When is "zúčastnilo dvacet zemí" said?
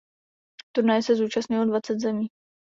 1.15-2.29